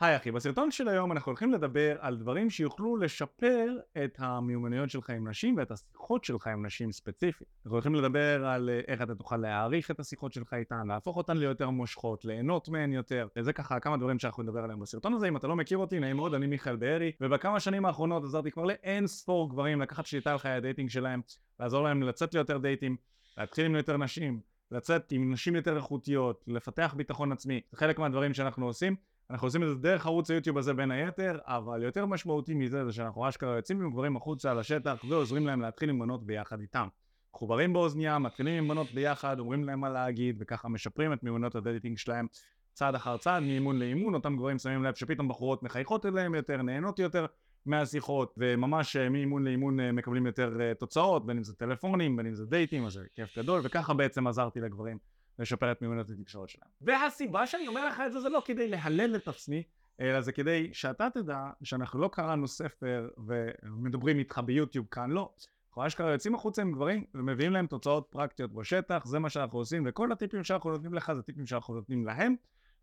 [0.00, 5.10] היי אחי, בסרטון של היום אנחנו הולכים לדבר על דברים שיוכלו לשפר את המיומנויות שלך
[5.10, 7.48] עם נשים ואת השיחות שלך עם נשים ספציפית.
[7.58, 11.36] אנחנו הולכים לדבר על אה, איך אתה תוכל להאריך את השיחות שלך איתן, להפוך אותן
[11.36, 15.28] ליותר מושכות, ליהנות מהן יותר, וזה ככה כמה דברים שאנחנו נדבר עליהם בסרטון הזה.
[15.28, 18.64] אם אתה לא מכיר אותי, נעים מאוד, אני מיכאל בארי, ובכמה שנים האחרונות עזרתי כבר
[18.64, 21.20] לאין ספור גברים לקחת שליטה על חיי הדייטינג שלהם,
[21.60, 22.96] לעזור להם לצאת ליותר דייטים,
[23.38, 24.40] להתחיל עם יותר נשים,
[24.70, 29.09] לצאת עם נשים יותר איכותיות, לפתח ביטחון עצמי, זה חלק מהדברים שאנחנו עושים.
[29.30, 32.92] אנחנו עושים את זה דרך ערוץ היוטיוב הזה בין היתר, אבל יותר משמעותי מזה זה
[32.92, 36.88] שאנחנו אשכרה יוצאים עם גברים החוצה לשטח ועוזרים להם להתחיל עם בנות ביחד איתם.
[37.34, 41.98] מחוברים באוזניה, מתחילים עם בנות ביחד, אומרים להם מה להגיד, וככה משפרים את מיומנות הדייטינג
[41.98, 42.26] שלהם
[42.72, 46.98] צעד אחר צעד, מאימון לאימון, אותם גברים שמים לב שפתאום בחורות מחייכות אליהם יותר, נהנות
[46.98, 47.26] יותר
[47.66, 52.26] מהשיחות, וממש אה, מאימון לאימון אה, מקבלים יותר אה, תוצאות, בין אם זה טלפונים, בין
[52.26, 54.98] אם זה דייטים, אז זה כיף גדול, וככה בעצם עזרתי לגברים
[55.40, 56.70] לשפר את מיומנות התקשורת שלהם.
[56.80, 59.62] והסיבה שאני אומר לך את זה זה לא כדי להלל את עצמי,
[60.00, 65.32] אלא זה כדי שאתה תדע שאנחנו לא קראנו ספר ומדברים איתך ביוטיוב כאן, לא.
[65.68, 69.82] אנחנו אשכרה יוצאים החוצה עם גברים ומביאים להם תוצאות פרקטיות בשטח, זה מה שאנחנו עושים,
[69.86, 72.34] וכל הטיפים שאנחנו נותנים לך זה טיפים שאנחנו נותנים להם,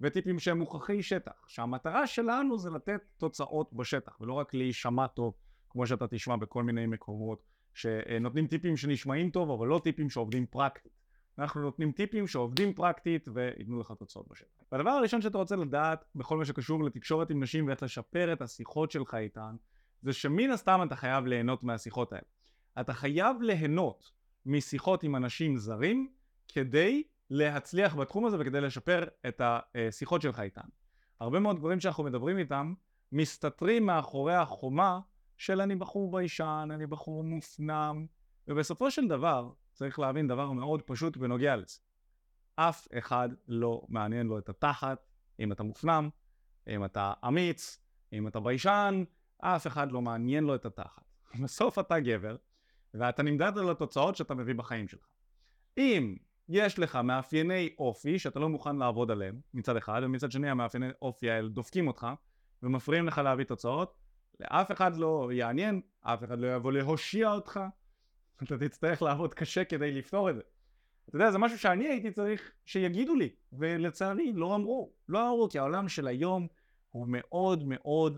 [0.01, 1.45] וטיפים שהם מוכרחי שטח.
[1.47, 5.33] שהמטרה שלנו זה לתת תוצאות בשטח, ולא רק להישמע טוב,
[5.69, 7.43] כמו שאתה תשמע בכל מיני מקומות,
[7.73, 10.96] שנותנים טיפים שנשמעים טוב, אבל לא טיפים שעובדים פרקטית.
[11.39, 14.63] אנחנו נותנים טיפים שעובדים פרקטית וייתנו לך תוצאות בשטח.
[14.71, 18.91] והדבר הראשון שאתה רוצה לדעת בכל מה שקשור לתקשורת עם נשים ואיך לשפר את השיחות
[18.91, 19.55] שלך איתן,
[20.01, 22.25] זה שמן הסתם אתה חייב ליהנות מהשיחות האלה.
[22.79, 24.11] אתה חייב ליהנות
[24.45, 26.11] משיחות עם אנשים זרים
[26.47, 30.67] כדי להצליח בתחום הזה וכדי לשפר את השיחות שלך איתן.
[31.19, 32.73] הרבה מאוד דברים שאנחנו מדברים איתם
[33.11, 34.99] מסתתרים מאחורי החומה
[35.37, 38.05] של אני בחור ביישן, אני בחור מופנם,
[38.47, 41.79] ובסופו של דבר צריך להבין דבר מאוד פשוט בנוגע לזה.
[42.55, 45.05] אף אחד לא מעניין לו את התחת,
[45.39, 46.09] אם אתה מופנם,
[46.67, 47.79] אם אתה אמיץ,
[48.13, 49.03] אם אתה ביישן,
[49.37, 51.03] אף אחד לא מעניין לו את התחת.
[51.43, 52.35] בסוף אתה גבר,
[52.93, 55.07] ואתה נמדד על התוצאות שאתה מביא בחיים שלך.
[55.77, 56.17] אם
[56.49, 61.29] יש לך מאפייני אופי שאתה לא מוכן לעבוד עליהם מצד אחד, ומצד שני המאפייני אופי
[61.29, 62.07] האלה דופקים אותך
[62.63, 63.93] ומפריעים לך להביא תוצאות,
[64.39, 67.59] לאף אחד לא יעניין, אף אחד לא יבוא להושיע אותך,
[68.43, 70.41] אתה תצטרך לעבוד קשה כדי לפתור את זה.
[71.09, 74.91] אתה יודע, זה משהו שאני הייתי צריך שיגידו לי, ולצערי לא אמרו.
[75.09, 76.47] לא אמרו, כי העולם של היום
[76.91, 78.17] הוא מאוד מאוד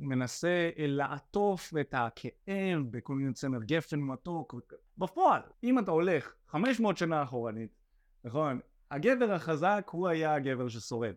[0.00, 4.54] מנסה לעטוף את הכאב בכל מיני צמר גפן מתוק.
[4.98, 7.70] בפועל, אם אתה הולך 500 שנה אחורנית,
[8.24, 8.60] נכון?
[8.90, 11.14] הגבר החזק הוא היה הגבר ששורד.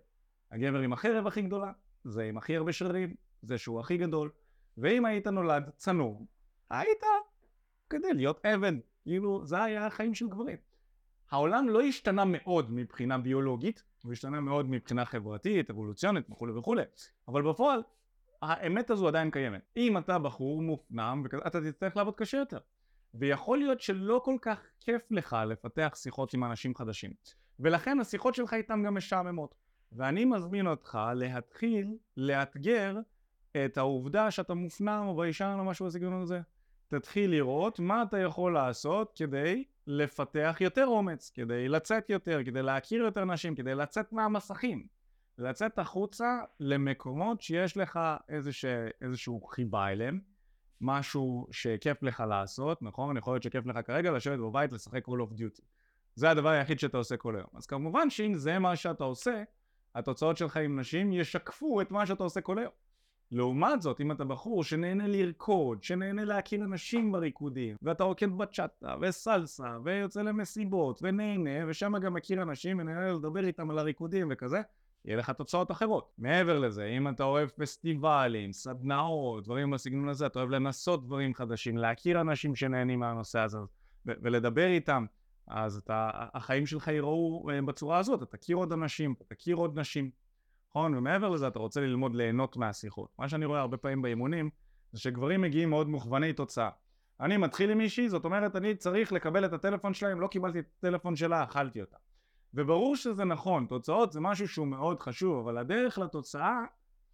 [0.51, 1.71] הגבר עם החרב הכי גדולה,
[2.03, 4.31] זה עם הכי הרבה שרירים, זה שהוא הכי גדול.
[4.77, 6.25] ואם היית נולד צנום,
[6.69, 7.03] היית
[7.89, 8.79] כדי להיות אבן.
[9.03, 10.57] כאילו, זה היה החיים של גברים.
[11.31, 16.83] העולם לא השתנה מאוד מבחינה ביולוגית, הוא השתנה מאוד מבחינה חברתית, אבולוציונית וכולי וכולי,
[17.27, 17.81] אבל בפועל,
[18.41, 19.61] האמת הזו עדיין קיימת.
[19.77, 22.59] אם אתה בחור מופנם, אתה תצטרך לעבוד קשה יותר.
[23.13, 27.11] ויכול להיות שלא כל כך כיף לך לפתח שיחות עם אנשים חדשים.
[27.59, 29.55] ולכן השיחות שלך איתם גם משעממות.
[29.91, 32.97] ואני מזמין אותך להתחיל לאתגר
[33.65, 36.41] את העובדה שאתה מופנם או ביישן או משהו בסגנון הזה.
[36.89, 43.03] תתחיל לראות מה אתה יכול לעשות כדי לפתח יותר אומץ, כדי לצאת יותר, כדי להכיר
[43.03, 44.87] יותר נשים, כדי לצאת מהמסכים.
[45.37, 48.65] לצאת החוצה למקומות שיש לך איזוש,
[49.01, 50.19] איזשהו חיבה אליהם,
[50.81, 53.17] משהו שכיף לך לעשות, נכון?
[53.17, 55.61] יכול להיות שכיף לך כרגע לשבת בבית לשחק Call of Duty.
[56.15, 57.49] זה הדבר היחיד שאתה עושה כל היום.
[57.53, 59.43] אז כמובן שאם זה מה שאתה עושה,
[59.95, 62.71] התוצאות שלך עם נשים ישקפו את מה שאתה עושה כל היום.
[63.31, 69.77] לעומת זאת, אם אתה בחור שנהנה לרקוד, שנהנה להכיר אנשים בריקודים, ואתה רוקד בצ'אטה, וסלסה,
[69.83, 74.61] ויוצא למסיבות, ונהנה, ושם גם מכיר אנשים, ונהנה לדבר איתם על הריקודים וכזה,
[75.05, 76.11] יהיה לך תוצאות אחרות.
[76.17, 81.77] מעבר לזה, אם אתה אוהב פסטיבלים, סדנאות, דברים בסגנון הזה, אתה אוהב לנסות דברים חדשים,
[81.77, 83.57] להכיר אנשים שנהנים מהנושא הזה,
[84.05, 85.05] ולדבר איתם,
[85.47, 89.79] אז אתה, החיים שלך ייראו אה, בצורה הזאת, אתה תכיר עוד אנשים, אתה תכיר עוד
[89.79, 90.09] נשים.
[90.69, 90.95] נכון?
[90.95, 93.09] ומעבר לזה אתה רוצה ללמוד ליהנות מהשיחות.
[93.19, 94.49] מה שאני רואה הרבה פעמים באימונים
[94.91, 96.69] זה שגברים מגיעים מאוד מוכווני תוצאה.
[97.19, 100.65] אני מתחיל עם מישהי, זאת אומרת אני צריך לקבל את הטלפון שלהם, לא קיבלתי את
[100.77, 101.97] הטלפון שלה, אכלתי אותה.
[102.53, 106.59] וברור שזה נכון, תוצאות זה משהו שהוא מאוד חשוב, אבל הדרך לתוצאה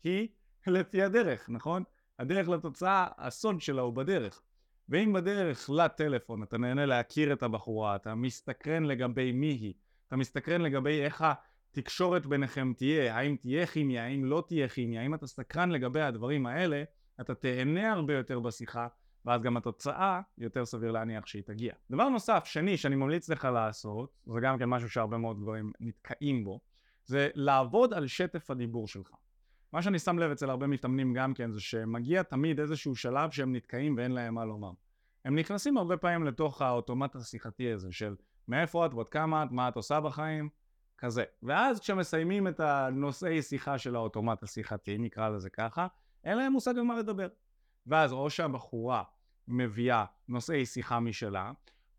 [0.03, 0.27] היא
[0.67, 1.83] לפי הדרך, נכון?
[2.19, 4.41] הדרך לתוצאה, הסוד שלה הוא בדרך.
[4.89, 9.73] ואם בדרך לטלפון אתה נהנה להכיר את הבחורה, אתה מסתקרן לגבי מי היא,
[10.07, 11.25] אתה מסתקרן לגבי איך
[11.77, 16.45] התקשורת ביניכם תהיה, האם תהיה כימיה, האם לא תהיה כימיה, האם אתה סקרן לגבי הדברים
[16.45, 16.83] האלה,
[17.21, 18.87] אתה תהנה הרבה יותר בשיחה,
[19.25, 21.73] ואז גם התוצאה יותר סביר להניח שהיא תגיע.
[21.91, 26.43] דבר נוסף, שני, שאני ממליץ לך לעשות, זה גם כן משהו שהרבה מאוד גברים נתקעים
[26.43, 26.59] בו,
[27.05, 29.11] זה לעבוד על שטף הדיבור שלך.
[29.71, 33.55] מה שאני שם לב אצל הרבה מתאמנים גם כן זה שמגיע תמיד איזשהו שלב שהם
[33.55, 34.71] נתקעים ואין להם מה לומר.
[35.25, 38.15] הם נכנסים הרבה פעמים לתוך האוטומט השיחתי הזה של
[38.47, 40.49] מאיפה את, ועוד כמה את, מה את עושה בחיים,
[40.97, 41.23] כזה.
[41.43, 45.87] ואז כשמסיימים את הנושאי שיחה של האוטומט השיחתי, נקרא לזה ככה,
[46.23, 47.27] אין להם מושג על מה לדבר.
[47.87, 49.03] ואז או שהבחורה
[49.47, 51.51] מביאה נושאי שיחה משלה,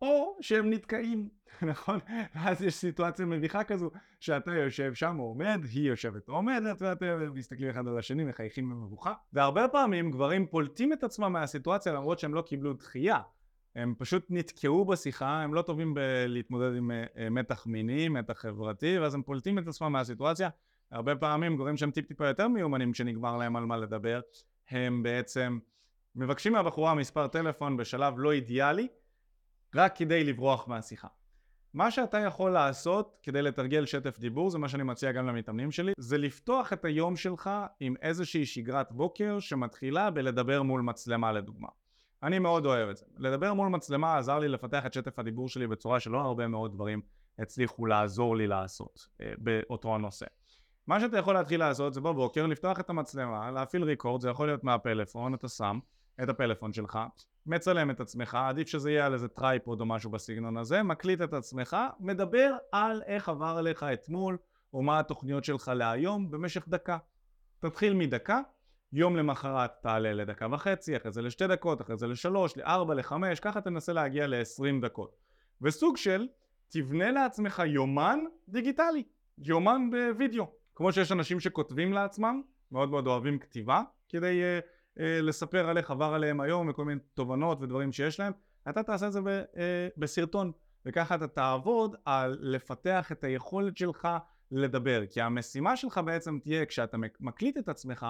[0.02, 1.28] או שהם נתקעים,
[1.70, 1.98] נכון?
[2.34, 3.90] ואז יש סיטואציה מביכה כזו,
[4.20, 8.70] שאתה יושב שם או עומד, היא יושבת או עומדת, ואתם מסתכלים אחד על השני, מחייכים
[8.70, 9.14] במבוכה.
[9.32, 13.20] והרבה פעמים גברים פולטים את עצמם מהסיטואציה למרות שהם לא קיבלו דחייה.
[13.76, 19.14] הם פשוט נתקעו בשיחה, הם לא טובים בלהתמודד עם uh, מתח מיני, מתח חברתי, ואז
[19.14, 20.48] הם פולטים את עצמם מהסיטואציה.
[20.90, 24.20] הרבה פעמים גורמים שהם טיפ טיפה יותר מיומנים כשנגמר להם על מה לדבר,
[24.70, 25.58] הם בעצם
[26.14, 28.88] מבקשים מהבחורה מספר טלפון בשלב לא אידיאלי,
[29.74, 31.08] רק כדי לברוח מהשיחה.
[31.74, 35.92] מה שאתה יכול לעשות כדי לתרגל שטף דיבור, זה מה שאני מציע גם למתאמנים שלי,
[35.98, 37.50] זה לפתוח את היום שלך
[37.80, 41.68] עם איזושהי שגרת בוקר שמתחילה בלדבר מול מצלמה לדוגמה.
[42.26, 43.04] אני מאוד אוהב את זה.
[43.18, 47.00] לדבר מול מצלמה עזר לי לפתח את שטף הדיבור שלי בצורה שלא הרבה מאוד דברים
[47.38, 50.26] הצליחו לעזור לי לעשות אה, באותו הנושא.
[50.86, 54.64] מה שאתה יכול להתחיל לעשות זה בבוקר לפתוח את המצלמה, להפעיל record, זה יכול להיות
[54.64, 55.78] מהפלאפון, אתה שם
[56.22, 56.98] את הפלאפון שלך,
[57.46, 61.32] מצלם את עצמך, עדיף שזה יהיה על איזה tripod או משהו בסגנון הזה, מקליט את
[61.32, 64.36] עצמך, מדבר על איך עבר עליך אתמול,
[64.74, 66.98] או מה התוכניות שלך להיום במשך דקה.
[67.60, 68.40] תתחיל מדקה,
[68.92, 73.60] יום למחרת תעלה לדקה וחצי, אחרי זה לשתי דקות, אחרי זה לשלוש, לארבע, לחמש, ככה
[73.60, 75.16] תנסה להגיע לעשרים דקות.
[75.62, 76.28] וסוג של
[76.68, 78.18] תבנה לעצמך יומן
[78.48, 79.02] דיגיטלי,
[79.38, 80.46] יומן בווידאו.
[80.74, 82.42] כמו שיש אנשים שכותבים לעצמם,
[82.72, 87.00] מאוד מאוד אוהבים כתיבה, כדי uh, uh, לספר על איך עבר עליהם היום וכל מיני
[87.14, 88.32] תובנות ודברים שיש להם,
[88.68, 89.58] אתה תעשה את זה ב, uh,
[89.96, 90.52] בסרטון,
[90.86, 94.08] וככה אתה תעבוד על לפתח את היכולת שלך
[94.50, 98.06] לדבר, כי המשימה שלך בעצם תהיה כשאתה מקליט את עצמך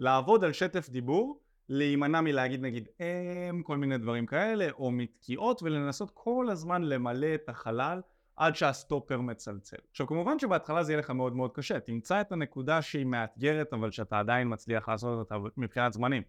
[0.00, 6.10] לעבוד על שטף דיבור, להימנע מלהגיד נגיד הם, כל מיני דברים כאלה, או מתקיעות, ולנסות
[6.14, 8.00] כל הזמן למלא את החלל
[8.36, 9.76] עד שהסטופר מצלצל.
[9.90, 13.90] עכשיו כמובן שבהתחלה זה יהיה לך מאוד מאוד קשה, תמצא את הנקודה שהיא מאתגרת אבל
[13.90, 16.22] שאתה עדיין מצליח לעשות אותה מבחינת זמנים.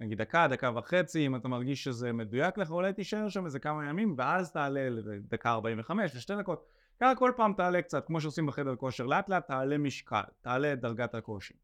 [0.00, 3.88] נגיד דקה, דקה וחצי, אם אתה מרגיש שזה מדויק לך, אולי תישאר שם איזה כמה
[3.88, 6.64] ימים ואז תעלה לדקה 45 לשתי דקות.
[7.00, 10.80] ככה כל פעם תעלה קצת, כמו שעושים בחדר כושר, לאט לאט תעלה משקל, תעלה את
[10.80, 11.54] דרגת הקושי.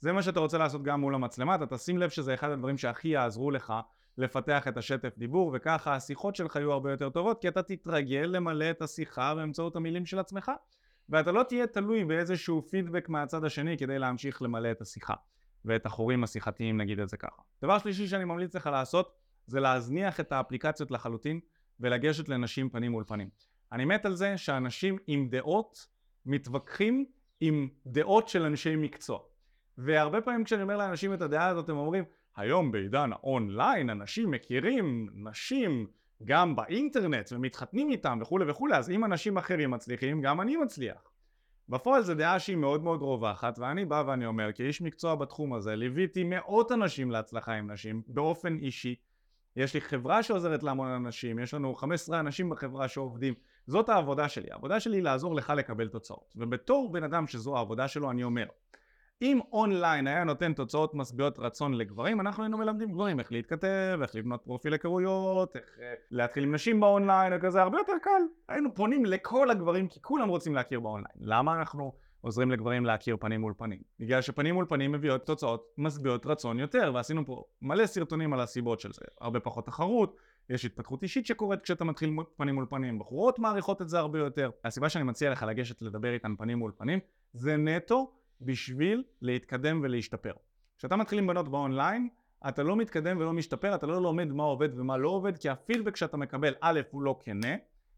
[0.00, 3.08] זה מה שאתה רוצה לעשות גם מול המצלמה, אתה תשים לב שזה אחד הדברים שהכי
[3.08, 3.72] יעזרו לך
[4.18, 8.70] לפתח את השטף דיבור וככה השיחות שלך יהיו הרבה יותר טובות כי אתה תתרגל למלא
[8.70, 10.52] את השיחה באמצעות המילים של עצמך
[11.08, 15.14] ואתה לא תהיה תלוי באיזשהו פידבק מהצד השני כדי להמשיך למלא את השיחה
[15.64, 17.42] ואת החורים השיחתיים נגיד את זה ככה.
[17.62, 19.12] דבר שלישי שאני ממליץ לך לעשות
[19.46, 21.40] זה להזניח את האפליקציות לחלוטין
[21.80, 23.28] ולגשת לנשים פנים מול פנים.
[23.72, 25.86] אני מת על זה שאנשים עם דעות
[26.26, 27.06] מתווכחים
[27.40, 29.18] עם דעות של אנשי מקצוע
[29.78, 32.04] והרבה פעמים כשאני אומר לאנשים את הדעה הזאת הם אומרים
[32.36, 35.86] היום בעידן האונליין אנשים מכירים נשים
[36.24, 41.10] גם באינטרנט ומתחתנים איתם וכולי וכולי אז אם אנשים אחרים מצליחים גם אני מצליח.
[41.68, 45.76] בפועל זו דעה שהיא מאוד מאוד רווחת ואני בא ואני אומר כאיש מקצוע בתחום הזה
[45.76, 48.94] ליוויתי מאות אנשים להצלחה עם נשים באופן אישי.
[49.56, 53.34] יש לי חברה שעוזרת להמון אנשים, יש לנו 15 אנשים בחברה שעובדים,
[53.66, 57.88] זאת העבודה שלי, העבודה שלי היא לעזור לך לקבל תוצאות, ובתור בן אדם שזו העבודה
[57.88, 58.46] שלו אני אומר,
[59.22, 64.14] אם אונליין היה נותן תוצאות משביעות רצון לגברים, אנחנו היינו מלמדים גברים איך להתכתב, איך
[64.14, 68.22] לבנות פרופיל היכרויות, איך אה, להתחיל עם נשים באונליין וכזה, הרבה יותר קל.
[68.48, 71.14] היינו פונים לכל הגברים כי כולם רוצים להכיר באונליין.
[71.20, 73.78] למה אנחנו עוזרים לגברים להכיר פנים מול פנים?
[74.00, 78.80] בגלל שפנים מול פנים מביאות תוצאות משביעות רצון יותר, ועשינו פה מלא סרטונים על הסיבות
[78.80, 79.04] של זה.
[79.20, 80.16] הרבה פחות תחרות,
[80.50, 84.50] יש התפתחות אישית שקורית כשאתה מתחיל פנים מול פנים, בחורות מעריכות את זה הרבה יותר.
[84.64, 86.98] הסיבה שאני מציע לך לגשת לדבר איתן פנים מול פנים
[87.32, 90.32] זה נטו בשביל להתקדם ולהשתפר.
[90.78, 92.08] כשאתה מתחיל עם בנות באונליין,
[92.48, 95.96] אתה לא מתקדם ולא משתפר, אתה לא לומד מה עובד ומה לא עובד, כי הפידבק
[95.96, 97.56] שאתה מקבל, א', הוא לא כנה,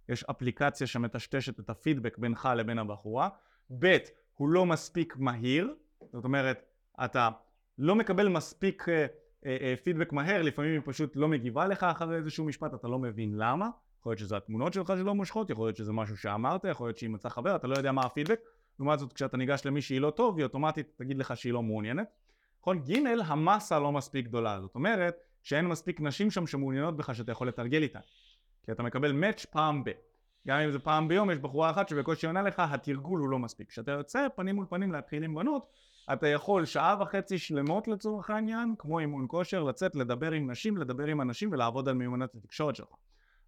[0.09, 3.28] יש אפליקציה שמטשטשת את הפידבק בינך לבין הבחורה,
[3.78, 3.97] ב',
[4.35, 5.75] הוא לא מספיק מהיר,
[6.12, 6.62] זאת אומרת,
[7.04, 7.28] אתה
[7.78, 9.07] לא מקבל מספיק אה,
[9.47, 12.99] אה, אה, פידבק מהר, לפעמים היא פשוט לא מגיבה לך אחרי איזשהו משפט, אתה לא
[12.99, 13.68] מבין למה,
[14.00, 17.11] יכול להיות שזה התמונות שלך שלא מושכות, יכול להיות שזה משהו שאמרת, יכול להיות שהיא
[17.11, 18.40] מצאה חבר, אתה לא יודע מה הפידבק,
[18.78, 22.08] לעומת זאת כשאתה ניגש למי שהיא לא טוב היא אוטומטית תגיד לך שהיא לא מעוניינת.
[22.61, 22.78] נכון?
[22.78, 27.49] ג' המסה לא מספיק גדולה זאת אומרת שאין מספיק נשים שם שמעוניינות בך שאתה יכול
[27.49, 28.00] לתרגל איתן
[28.64, 29.90] כי אתה מקבל מאץ' פעם ב.
[30.49, 33.68] גם אם זה פעם ביום יש בחורה אחת שבקושי עונה לך התרגול הוא לא מספיק.
[33.68, 35.66] כשאתה יוצא פנים מול פנים להתחיל עם בנות
[36.12, 41.06] אתה יכול שעה וחצי שלמות לצורך העניין כמו אימון כושר לצאת לדבר עם נשים לדבר
[41.06, 42.88] עם אנשים ולעבוד על מיומנות התקשורת שלך.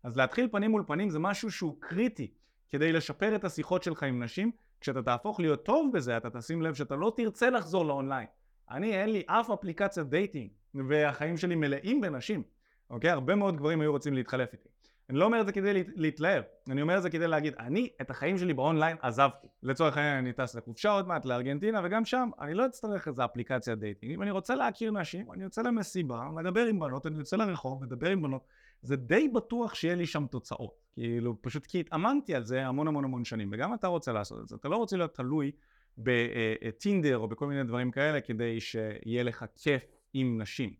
[0.03, 2.31] אז להתחיל פנים מול פנים זה משהו שהוא קריטי
[2.71, 6.75] כדי לשפר את השיחות שלך עם נשים כשאתה תהפוך להיות טוב בזה, אתה תשים לב
[6.75, 8.27] שאתה לא תרצה לחזור לאונליין.
[8.71, 12.43] אני אין לי אף אפליקציית דייטינג, והחיים שלי מלאים בנשים,
[12.91, 13.11] אוקיי?
[13.11, 14.69] הרבה מאוד גברים היו רוצים להתחלף איתי.
[15.11, 18.11] אני לא אומר את זה כדי להתלהב, אני אומר את זה כדי להגיד, אני את
[18.11, 19.47] החיים שלי באונליין עזבתי.
[19.63, 23.79] לצורך העניין אני טס לחופשה עוד מעט לארגנטינה, וגם שם אני לא אצטרך איזה אפליקציית
[23.79, 24.13] דייטינג.
[24.13, 28.11] אם אני רוצה להכיר נשים, אני יוצא למסיבה, מדבר עם בנות, אני יוצא לרחוב, מדבר
[28.11, 28.45] עם בנות,
[28.83, 30.81] זה די בטוח שיהיה לי שם תוצאות.
[30.93, 34.49] כאילו, פשוט כי התאמנתי על זה המון המון המון שנים, וגם אתה רוצה לעשות את
[34.49, 34.57] זה.
[34.57, 35.53] אתה לא רוצה להיות תלוי
[35.99, 40.75] בטינדר או בכל מיני דברים כאלה כדי שיהיה לך כיף עם נשים.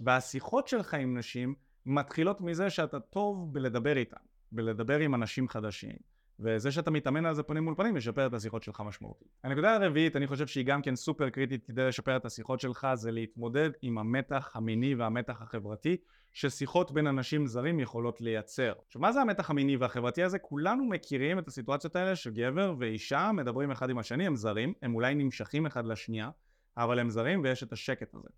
[0.00, 1.54] והשיחות שלך עם נשים
[1.86, 4.16] מתחילות מזה שאתה טוב בלדבר איתן,
[4.52, 5.96] בלדבר עם אנשים חדשים.
[6.40, 9.28] וזה שאתה מתאמן על זה פנים מול פנים ישפר את השיחות שלך משמעותית.
[9.44, 13.10] הנקודה הרביעית, אני חושב שהיא גם כן סופר קריטית כדי לשפר את השיחות שלך, זה
[13.10, 15.96] להתמודד עם המתח המיני והמתח החברתי
[16.32, 18.72] ששיחות בין אנשים זרים יכולות לייצר.
[18.86, 20.38] עכשיו מה זה המתח המיני והחברתי הזה?
[20.38, 25.14] כולנו מכירים את הסיטואציות האלה שגבר ואישה מדברים אחד עם השני, הם זרים, הם אולי
[25.14, 26.30] נמשכים אחד לשנייה,
[26.76, 28.28] אבל הם זרים ויש את השקט הזה.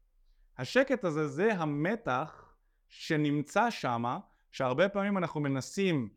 [0.59, 2.55] השקט הזה זה המתח
[2.88, 4.19] שנמצא שמה,
[4.50, 6.09] שהרבה פעמים אנחנו מנסים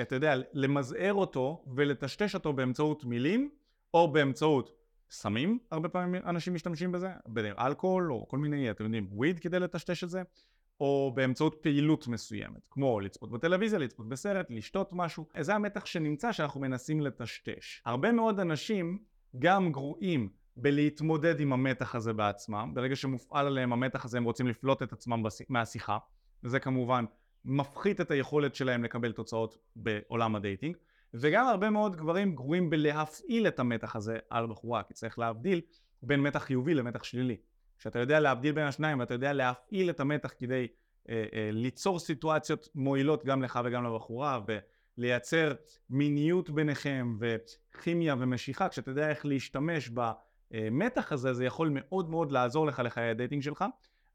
[0.00, 3.50] אתה יודע, למזער אותו ולטשטש אותו באמצעות מילים
[3.94, 4.70] או באמצעות
[5.10, 7.08] סמים, הרבה פעמים אנשים משתמשים בזה,
[7.58, 10.22] אלכוהול או כל מיני, אתם יודעים, weed כדי לטשטש את זה,
[10.80, 16.60] או באמצעות פעילות מסוימת, כמו לצפות בטלוויזיה, לצפות בסרט, לשתות משהו, זה המתח שנמצא שאנחנו
[16.60, 17.82] מנסים לטשטש.
[17.84, 18.98] הרבה מאוד אנשים
[19.38, 24.82] גם גרועים בלהתמודד עם המתח הזה בעצמם, ברגע שמופעל עליהם המתח הזה הם רוצים לפלוט
[24.82, 25.98] את עצמם מהשיחה,
[26.44, 27.04] וזה כמובן
[27.44, 30.76] מפחית את היכולת שלהם לקבל תוצאות בעולם הדייטינג
[31.14, 35.60] וגם הרבה מאוד גברים גרועים בלהפעיל את המתח הזה על בחורה כי צריך להבדיל
[36.02, 37.36] בין מתח חיובי למתח שלילי.
[37.78, 40.66] כשאתה יודע להבדיל בין השניים ואתה יודע להפעיל את המתח כדי
[41.08, 44.40] אה, אה, ליצור סיטואציות מועילות גם לך וגם לבחורה
[44.98, 45.52] ולייצר
[45.90, 49.90] מיניות ביניכם וכימיה ומשיכה כשאתה יודע איך להשתמש
[50.50, 53.64] במתח הזה זה יכול מאוד מאוד לעזור לך לחיי הדייטינג שלך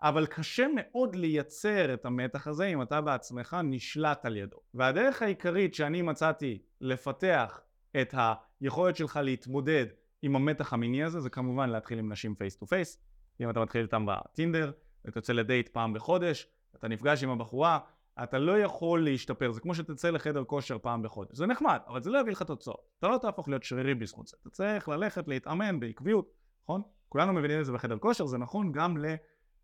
[0.04, 4.58] אבל קשה מאוד לייצר את המתח הזה אם אתה בעצמך נשלט על ידו.
[4.74, 7.62] והדרך העיקרית שאני מצאתי לפתח
[8.02, 8.16] את
[8.62, 9.86] היכולת שלך להתמודד
[10.22, 12.98] עם המתח המיני הזה זה כמובן להתחיל עם נשים face to face.
[13.42, 14.72] אם אתה מתחיל איתם בטינדר,
[15.10, 17.80] אתה יוצא לדייט פעם בחודש, אתה נפגש עם הבחורה,
[18.24, 22.10] אתה לא יכול להשתפר, זה כמו שתצא לחדר כושר פעם בחודש, זה נחמד, אבל זה
[22.10, 25.80] לא יביא לך תוצאות, אתה לא תהפוך להיות שרירי בזכות זה, אתה צריך ללכת להתאמן
[25.80, 26.34] בעקביות,
[26.64, 26.82] נכון?
[27.10, 29.16] כולנו מבינים את זה בחדר כושר, זה נכון גם ל...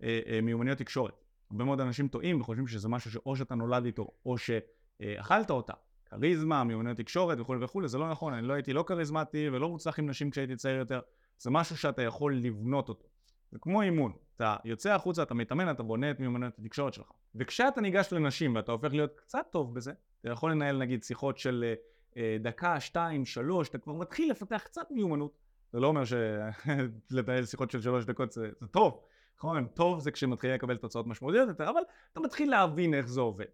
[0.04, 1.14] אה, אה, מיומנויות תקשורת.
[1.52, 5.74] הרבה מאוד אנשים טועים וחושבים שזה משהו שאו שאתה נולד איתו או שאכלת אותה.
[6.06, 10.00] כריזמה, מיומנויות תקשורת וכולי וכולי, זה לא נכון, אני לא הייתי לא כריזמטי ולא מוצלח
[10.00, 11.00] עם נשים כשהייתי צעיר יותר,
[11.38, 13.08] זה משהו שאתה יכול לבנות אותו.
[13.52, 17.12] זה כמו אימון, אתה יוצא החוצה, אתה מתאמן, אתה בונה את מיומנויות התקשורת שלך.
[17.36, 19.92] וכשאתה ניגש לנשים ואתה הופך להיות קצת טוב בזה,
[20.22, 21.74] אתה יכול לנהל נגיד שיחות של
[22.18, 25.38] אה, דקה, שתיים, שלוש, אתה כבר מתחיל לפתח קצת מיומנות.
[25.74, 29.02] זה לא אומר שלנהל שיחות של שלוש דקות זה, זה טוב,
[29.40, 29.68] נכון?
[29.74, 31.82] טוב זה כשמתחילים לקבל תוצאות משמעותיות יותר, אבל
[32.12, 33.46] אתה מתחיל להבין איך זה עובד.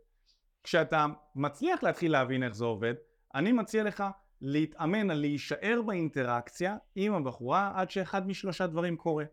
[0.63, 2.93] כשאתה מצליח להתחיל להבין איך זה עובד,
[3.35, 4.03] אני מציע לך
[4.41, 9.25] להתאמן על להישאר באינטראקציה עם הבחורה עד שאחד משלושה דברים קורה.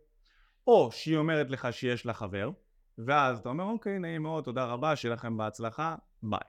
[0.67, 2.51] או שהיא אומרת לך שיש לה חבר,
[2.99, 6.41] ואז אתה אומר אוקיי נעים מאוד, תודה רבה, שיהיה לכם בהצלחה, ביי.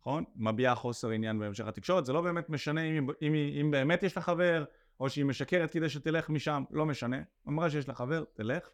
[0.00, 0.24] נכון?
[0.36, 4.22] מביע חוסר עניין בהמשך התקשורת, זה לא באמת משנה אם, אם, אם באמת יש לה
[4.22, 4.64] חבר,
[5.00, 7.16] או שהיא משקרת כדי שתלך משם, לא משנה.
[7.48, 8.68] אמרה שיש לה חבר, תלך.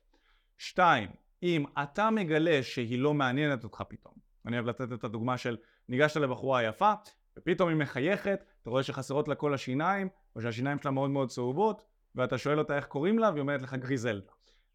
[0.61, 1.11] שתיים,
[1.43, 4.15] אם אתה מגלה שהיא לא מעניינת אותך פתאום,
[4.47, 5.57] אני אוהב לתת את הדוגמה של
[5.89, 6.93] ניגשת לבחורה יפה
[7.39, 11.83] ופתאום היא מחייכת, אתה רואה שחסרות לה כל השיניים או שהשיניים שלה מאוד מאוד צהובות
[12.15, 14.31] ואתה שואל אותה איך קוראים לה והיא אומרת לך גריזלדה.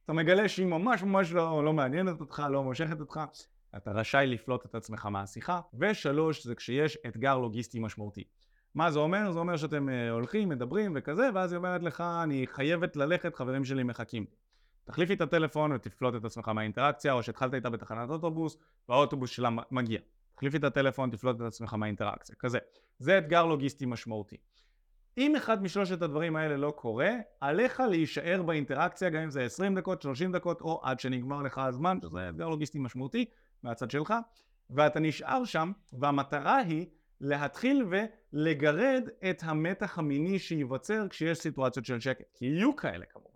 [0.06, 3.20] אתה מגלה שהיא ממש ממש לא, לא מעניינת אותך, לא מושכת אותך,
[3.78, 5.62] אתה רשאי לפלוט את עצמך מהשיחה.
[5.80, 8.24] ושלוש, זה כשיש אתגר לוגיסטי משמעותי.
[8.76, 9.32] מה זה אומר?
[9.32, 13.66] זה אומר שאתם אה, הולכים, מדברים וכזה, ואז היא אומרת לך, אני חייבת ללכת, חברים
[13.66, 14.26] שלי מחכים.
[14.86, 18.58] תחליפי את הטלפון ותפלוט את עצמך מהאינטראקציה, או שהתחלת איתה בתחנת אוטובוס,
[18.90, 20.00] והאוטובוס שלה מגיע.
[20.36, 22.60] תחליפי את הטלפון, תפלוט את עצמך מהאינטראקציה, כזה.
[23.00, 24.38] זה אתגר לוגיסטי משמעותי.
[25.18, 27.12] אם אחד משלושת הדברים האלה לא קורה,
[27.42, 31.98] עליך להישאר באינטראקציה גם אם זה 20 דקות, 30 דקות, או עד שנגמר לך הזמן,
[32.02, 33.26] שזה אתגר לוגיסטי משמעותי
[33.64, 34.14] מהצד שלך,
[34.70, 36.86] ואתה נשאר שם, והמטרה היא
[37.22, 43.35] להתחיל ולגרד את המתח המיני שייווצר כשיש סיטואציות של שקט, כי יהיו כאלה כמובן.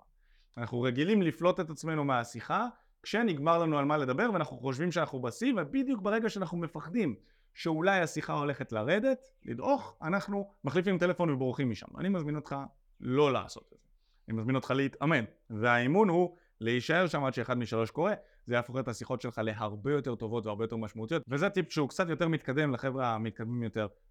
[0.57, 2.67] אנחנו רגילים לפלוט את עצמנו מהשיחה
[3.03, 7.15] כשנגמר לנו על מה לדבר ואנחנו חושבים שאנחנו בשיא ובדיוק ברגע שאנחנו מפחדים
[7.53, 11.87] שאולי השיחה הולכת לרדת, לדעוך, אנחנו מחליפים טלפון ובורחים משם.
[11.99, 12.55] אני מזמין אותך
[12.99, 13.87] לא לעשות את זה.
[14.27, 15.23] אני מזמין אותך להתאמן.
[15.49, 18.13] והאימון הוא להישאר שם עד שאחד משלוש קורה.
[18.45, 22.09] זה יהפוך את השיחות שלך להרבה יותר טובות והרבה יותר משמעותיות, וזה טיפ שהוא קצת
[22.09, 23.87] יותר מתקדם לחבר'ה המתקדמים יותר